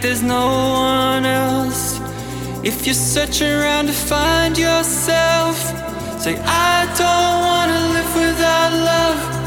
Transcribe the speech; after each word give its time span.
There's 0.00 0.22
no 0.22 0.46
one 0.46 1.24
else. 1.24 1.98
If 2.64 2.86
you're 2.86 2.94
searching 2.94 3.48
around 3.48 3.86
to 3.86 3.92
find 3.92 4.56
yourself, 4.56 5.56
say, 6.20 6.36
I 6.44 6.84
don't 6.98 7.38
wanna 7.48 7.80
live 7.94 8.14
without 8.14 8.72
love. 8.72 9.37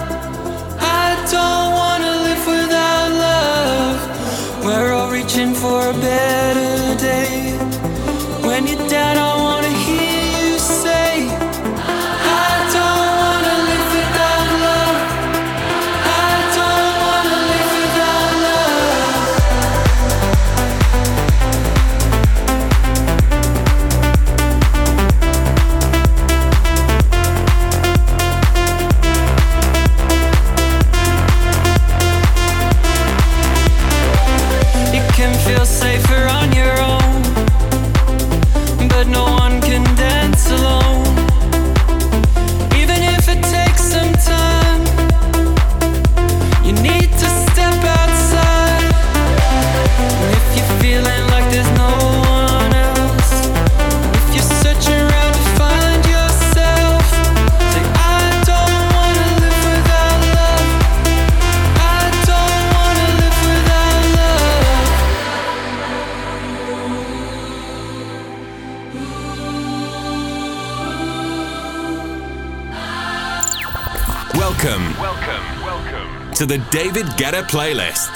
To 76.42 76.48
the 76.48 76.58
David 76.72 77.06
Guetta 77.20 77.44
playlist. 77.44 78.10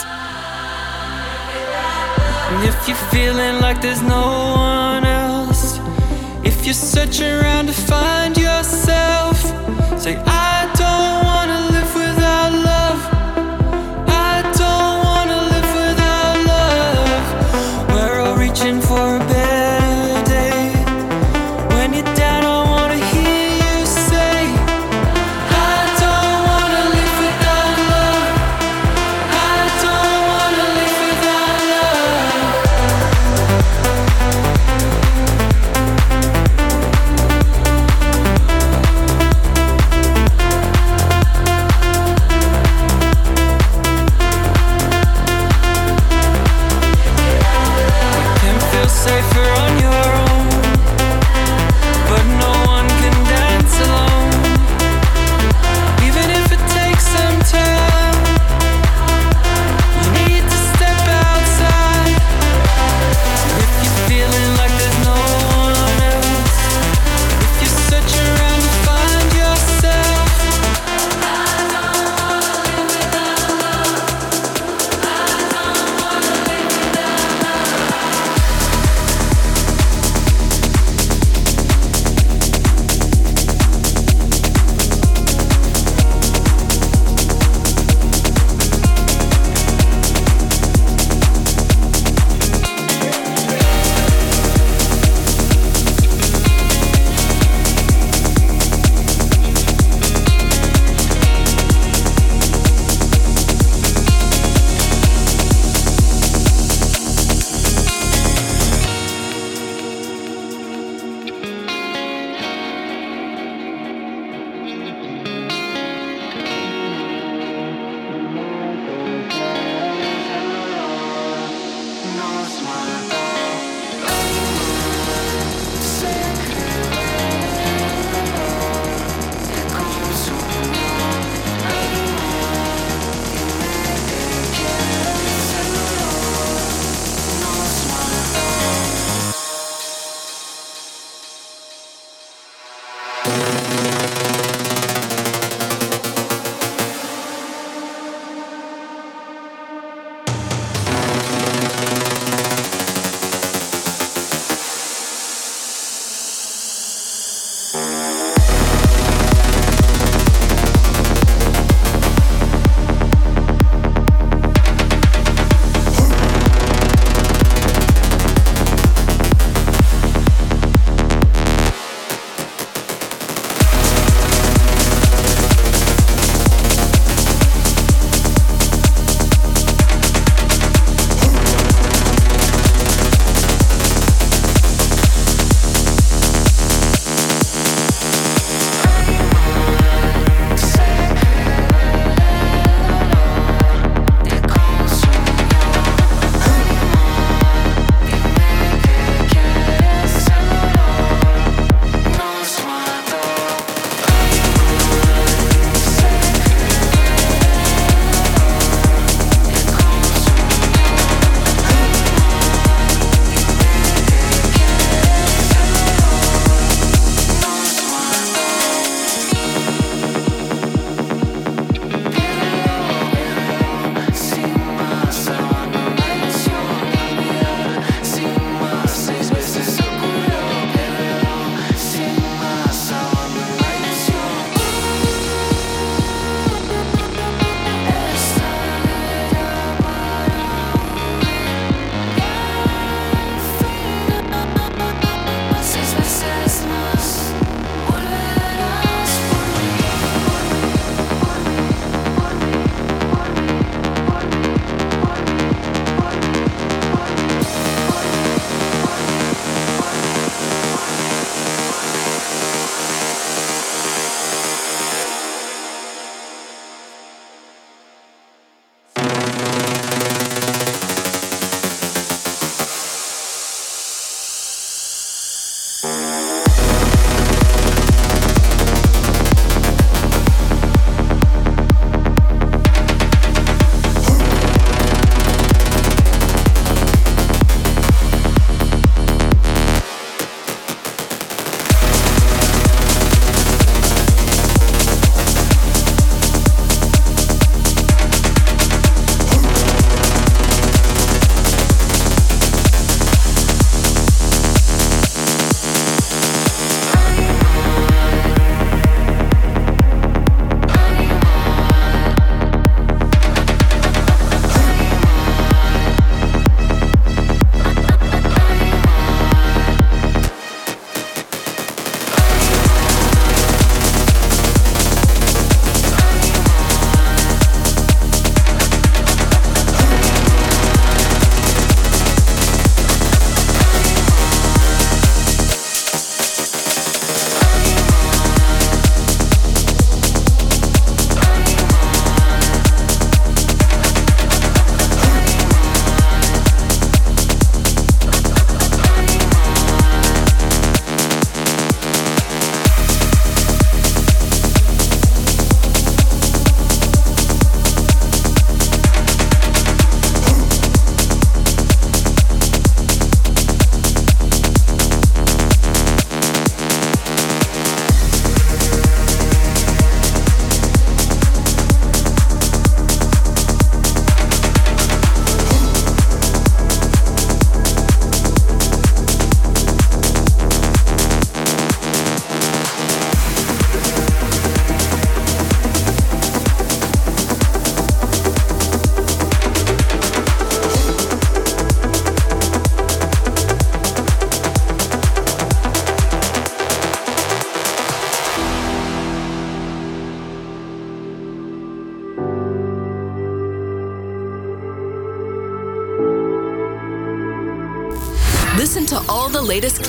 If 2.68 2.88
you're 2.88 2.98
feeling 3.14 3.62
like 3.62 3.84
there's 3.84 4.02
no 4.02 4.56
one 4.58 5.06
else, 5.06 5.78
if 6.44 6.66
you're 6.66 6.74
searching 6.74 7.28
around 7.28 7.68
to 7.68 7.74
find 7.74 8.36
yourself, 8.36 9.38
say, 10.02 10.16
I 10.26 10.55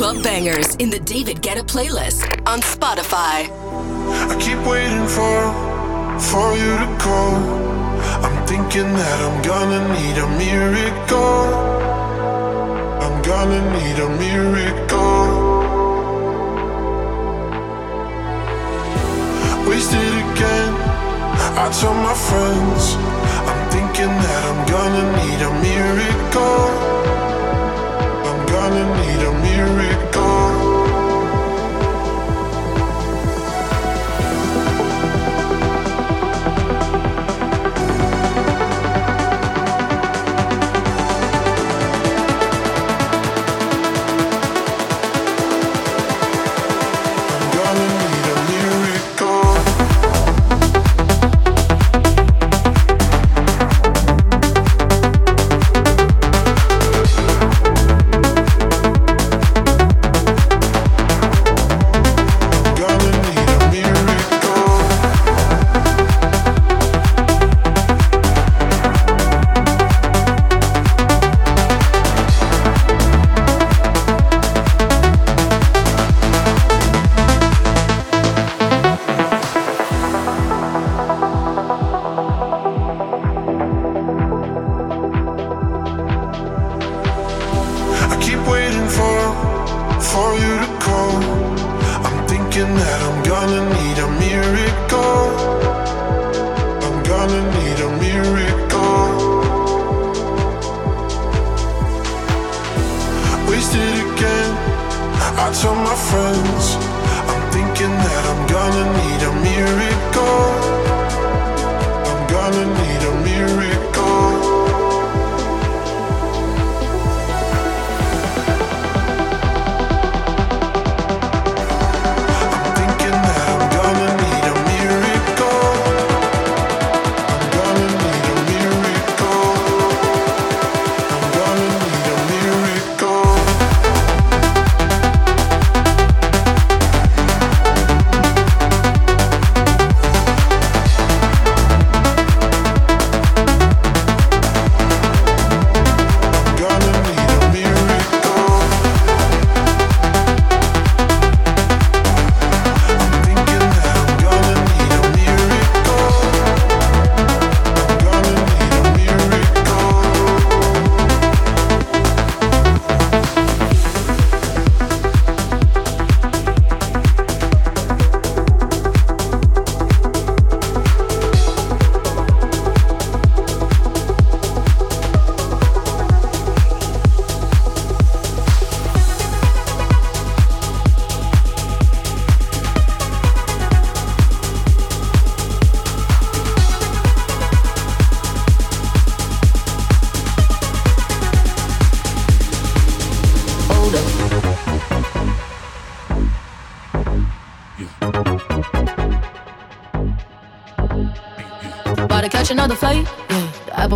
club 0.07 0.23
bangers 0.23 0.77
in 0.77 0.89
the 0.89 1.01
David 1.01 1.39
Guetta 1.43 1.65
playlist 1.67 2.23
on 2.47 2.61
Spotify. 2.61 3.39
I 4.31 4.37
keep 4.39 4.61
waiting 4.65 5.07
for 5.17 5.37
for 6.31 6.49
you 6.63 6.73
to 6.83 6.89
call. 7.03 7.35
I'm 8.25 8.39
thinking 8.47 8.89
that 9.03 9.19
I'm 9.27 9.39
gonna 9.43 9.83
need 9.97 10.17
a 10.27 10.29
miracle. 10.43 11.43
I'm 13.05 13.17
gonna 13.31 13.63
need 13.77 13.99
a 13.99 14.11
miracle. 14.25 15.27
Wasted 19.69 20.13
again. 20.27 20.73
I 21.63 21.67
tell 21.81 21.97
my 22.09 22.17
friends 22.29 22.83
I'm 23.51 23.63
thinking 23.75 24.13
that 24.27 24.43
I'm 24.51 24.63
gonna 24.75 25.05
need 25.19 25.41
a 25.51 25.53
miracle. 25.67 27.06
Gonna 28.77 29.01
need 29.01 29.23
a 29.25 29.33
miracle. 29.41 30.36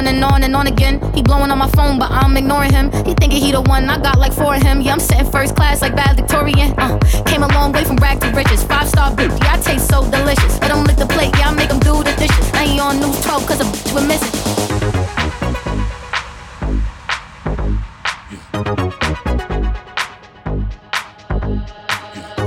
On 0.00 0.06
and 0.06 0.24
on 0.24 0.42
and 0.42 0.56
on 0.56 0.66
again. 0.66 0.98
He 1.14 1.20
blowing 1.20 1.50
on 1.50 1.58
my 1.58 1.68
phone, 1.68 1.98
but 1.98 2.10
I'm 2.10 2.34
ignoring 2.34 2.72
him. 2.72 2.90
He 3.04 3.12
thinking 3.12 3.42
he 3.42 3.52
the 3.52 3.60
one, 3.60 3.84
I 3.90 3.98
got 3.98 4.18
like 4.18 4.32
four 4.32 4.54
of 4.54 4.62
him. 4.62 4.80
Yeah, 4.80 4.92
I'm 4.94 5.00
sitting 5.00 5.30
first 5.30 5.54
class 5.54 5.82
like 5.82 5.94
valedictorian. 5.94 6.72
Uh, 6.78 6.98
came 7.26 7.42
a 7.42 7.48
long 7.48 7.70
way 7.72 7.84
from 7.84 7.96
rag 7.96 8.18
to 8.22 8.30
riches. 8.30 8.64
Five 8.64 8.88
star 8.88 9.10
bitch, 9.14 9.38
yeah, 9.42 9.56
I 9.56 9.58
taste 9.60 9.90
so 9.90 10.10
delicious. 10.10 10.58
Let 10.62 10.70
him 10.70 10.84
lick 10.84 10.96
the 10.96 11.06
plate, 11.06 11.32
yeah, 11.36 11.50
I 11.50 11.54
make 11.54 11.70
him 11.70 11.80
do 11.80 12.02
the 12.02 12.14
dishes. 12.16 12.52
Now 12.54 12.64
he 12.64 12.80
on 12.80 12.98
news 12.98 13.20
12 13.20 13.46
cause 13.46 13.60
a 13.60 13.64
bitch 13.64 13.94
we're 13.94 14.06
missing. 14.08 14.32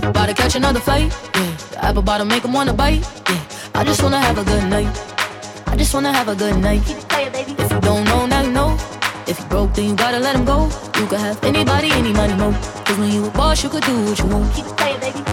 About 0.09 0.25
to 0.25 0.33
catch 0.33 0.55
another 0.55 0.79
fight. 0.79 1.11
Yeah, 1.35 1.57
the 1.69 1.85
apple 1.85 2.01
bottom 2.01 2.27
make 2.27 2.43
him 2.43 2.53
wanna 2.53 2.73
bite. 2.73 3.05
Yeah, 3.29 3.45
I 3.75 3.83
just 3.83 4.01
wanna 4.01 4.19
have 4.19 4.39
a 4.39 4.43
good 4.43 4.67
night. 4.71 5.12
I 5.73 5.75
just 5.75 5.91
wanna 5.91 6.13
have 6.13 6.27
a 6.27 6.35
good 6.35 6.55
night. 6.57 6.85
baby 6.85 7.55
If 7.57 7.71
you 7.71 7.81
don't 7.81 8.03
know, 8.03 8.27
now 8.27 8.43
you 8.43 8.51
know. 8.51 8.77
If 9.25 9.39
you 9.39 9.45
broke, 9.45 9.73
then 9.73 9.89
you 9.89 9.95
gotta 9.95 10.19
let 10.19 10.35
him 10.35 10.45
go. 10.45 10.69
You 10.99 11.07
could 11.07 11.17
have 11.17 11.43
anybody, 11.43 11.89
any 11.89 12.13
money, 12.13 12.35
mo. 12.35 12.51
Cause 12.85 12.99
when 12.99 13.11
you 13.11 13.25
a 13.25 13.31
boss, 13.31 13.63
you 13.63 13.69
could 13.69 13.81
do 13.81 14.05
what 14.05 14.19
you 14.19 14.27
want. 14.27 14.53
Keep 14.53 14.65
playing, 14.77 14.99
baby. 14.99 15.32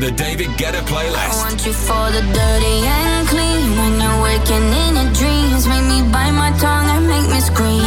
the 0.00 0.10
David 0.12 0.48
Guetta 0.56 0.80
playlist. 0.88 1.28
I 1.28 1.36
want 1.44 1.66
you 1.66 1.74
for 1.74 2.06
the 2.16 2.22
dirty 2.32 2.76
and 2.88 3.28
clean. 3.28 3.68
When 3.76 4.00
you're 4.00 4.22
waking 4.22 4.66
in 4.84 4.92
a 4.96 5.06
dreams, 5.12 5.68
make 5.68 5.84
me 5.92 6.00
bite 6.10 6.32
my 6.32 6.50
tongue 6.56 6.88
and 6.88 7.06
make 7.06 7.28
me 7.28 7.40
scream. 7.40 7.84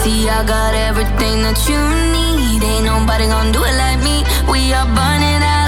See, 0.00 0.26
I 0.26 0.42
got 0.46 0.72
everything 0.88 1.44
that 1.44 1.60
you 1.68 1.80
need. 2.16 2.64
Ain't 2.64 2.86
nobody 2.86 3.26
gonna 3.26 3.52
do 3.52 3.62
it 3.62 3.76
like 3.76 4.00
me. 4.00 4.24
We 4.50 4.72
are 4.72 4.88
burning 4.96 5.42
out. 5.44 5.67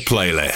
Playlist. 0.00 0.53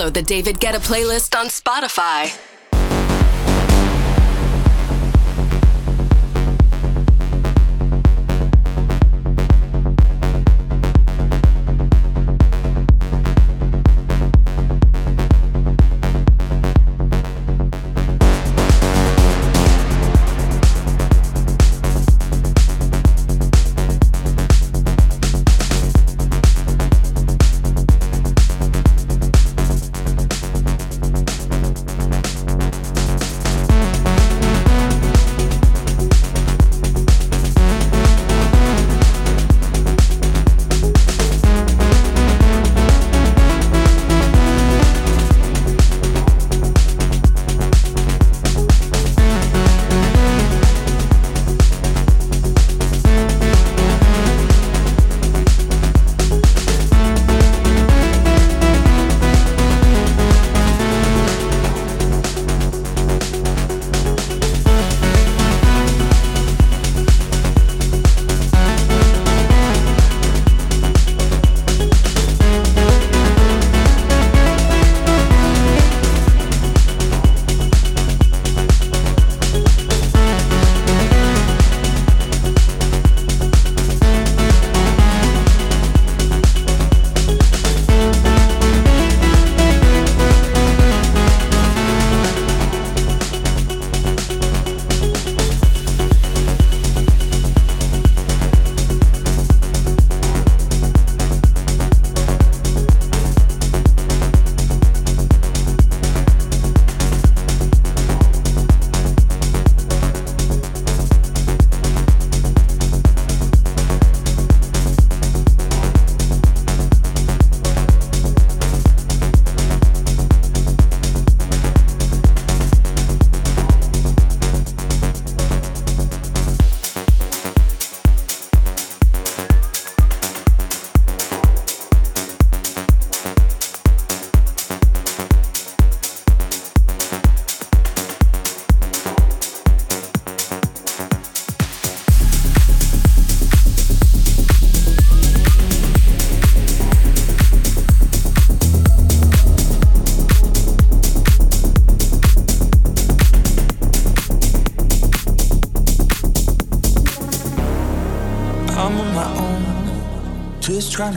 Follow 0.00 0.08
the 0.08 0.22
David 0.22 0.58
Guetta 0.58 0.78
playlist 0.78 1.38
on 1.38 1.48
Spotify. 1.48 2.49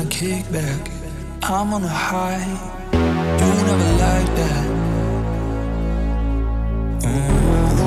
Trying 0.04 0.10
to 0.10 0.18
kick 0.18 0.52
back. 0.52 0.90
I'm 1.44 1.74
on 1.74 1.84
a 1.84 1.88
high. 1.88 2.46
You 2.94 3.00
never 3.00 3.94
like 4.00 4.36
that. 4.36 4.66
Mm-hmm. 7.04 7.84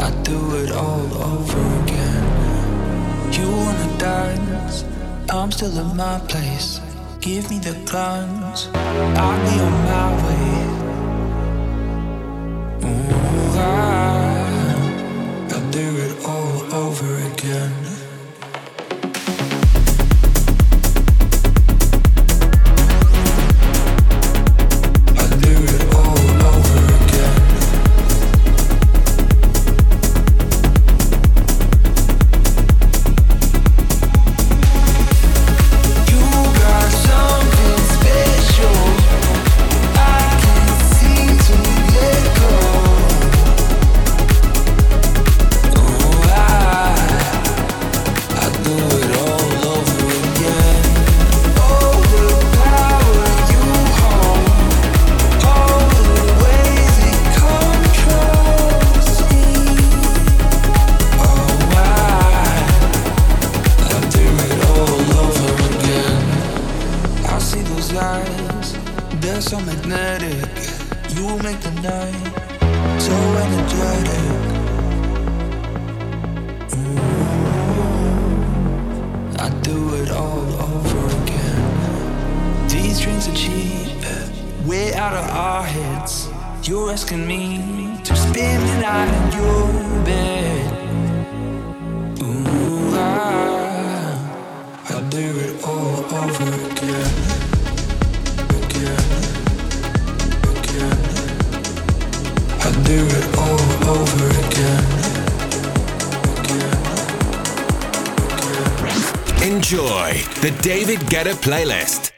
I 0.00 0.10
do 0.22 0.56
it 0.56 0.72
all 0.72 1.22
over 1.22 1.60
again. 1.82 2.24
You 3.32 3.48
wanna 3.50 3.98
dance? 3.98 4.84
I'm 5.30 5.50
still 5.52 5.78
in 5.78 5.96
my 5.96 6.18
place. 6.28 6.80
Give 7.20 7.50
me 7.50 7.58
the 7.58 7.74
guns. 7.90 8.68
I'll 8.74 9.40
be 9.44 9.60
on 9.60 9.72
my 9.84 10.10
way. 10.26 10.55
Get 111.10 111.26
a 111.26 111.34
playlist. 111.34 112.15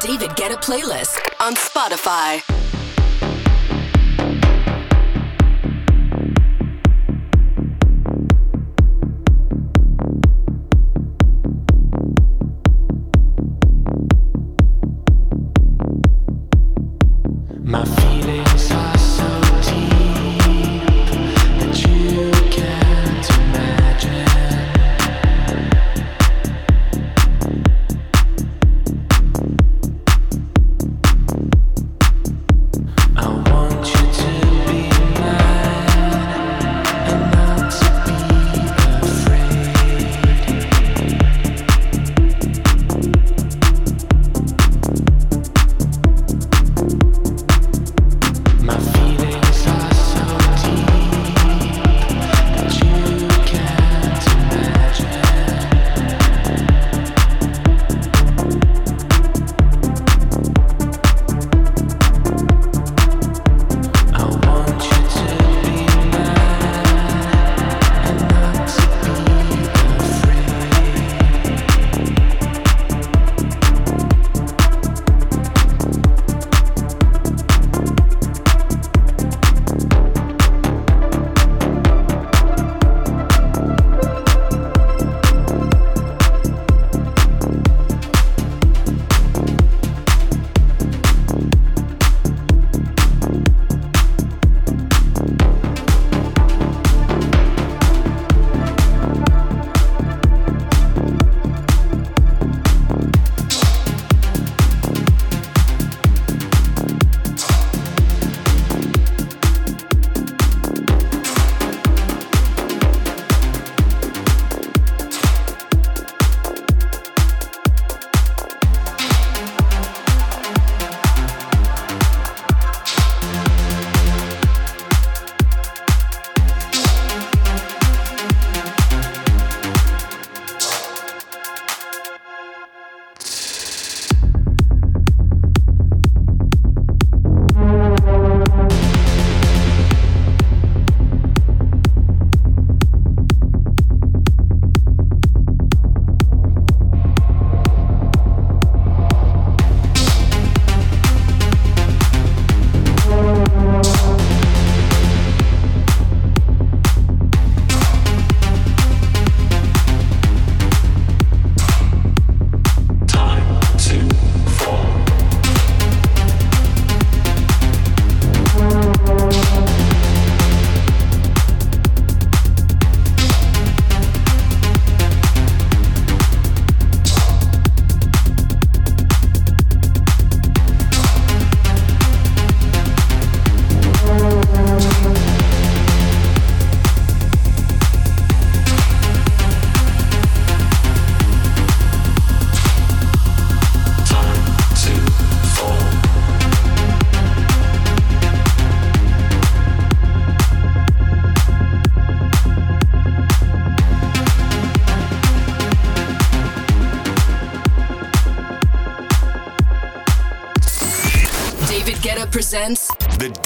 David 0.00 0.36
Guetta 0.36 0.56
playlist 0.56 1.20
on 1.40 1.54
Spotify. 1.54 2.65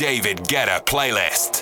David 0.00 0.48
Guetta 0.48 0.80
Playlist. 0.80 1.59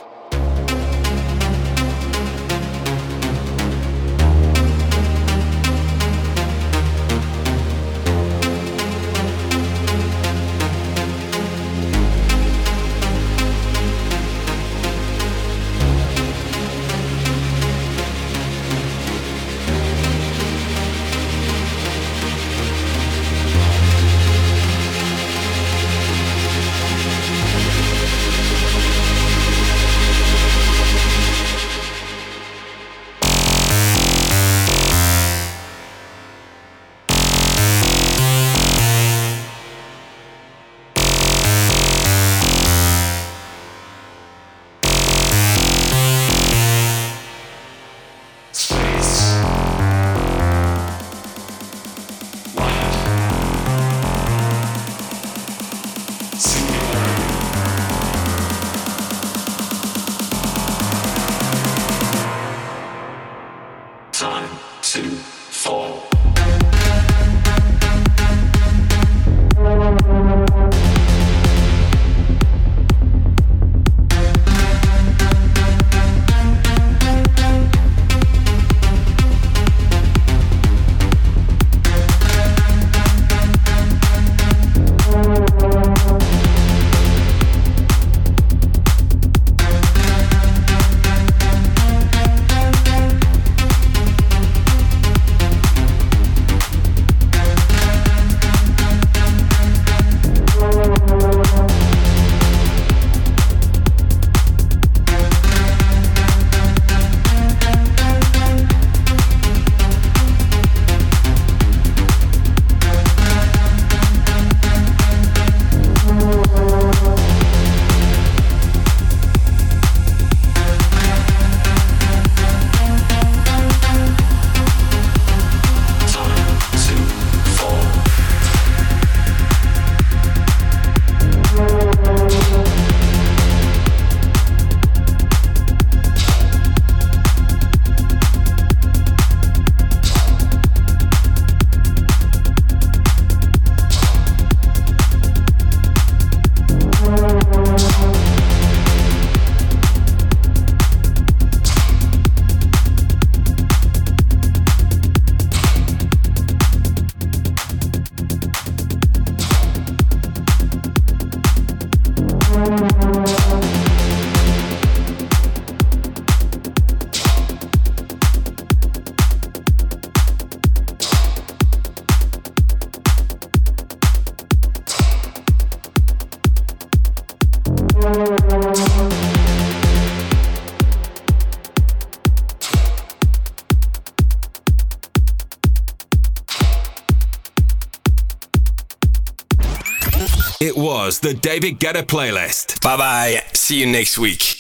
The 191.28 191.34
David 191.34 191.78
Guetta 191.78 192.02
playlist. 192.02 192.80
Bye 192.80 192.96
bye. 192.96 193.42
See 193.52 193.80
you 193.80 193.86
next 193.86 194.18
week. 194.18 194.57